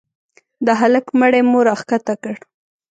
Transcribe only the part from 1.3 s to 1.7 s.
مو